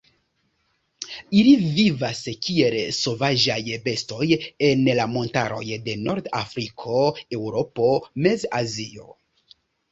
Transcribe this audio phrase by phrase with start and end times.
[1.41, 4.31] Ili vivas kiel sovaĝaj bestoj
[4.71, 7.07] en la montaroj de Nord-Afriko,
[7.41, 7.95] Eŭropo,
[8.27, 9.11] Mez-Azio.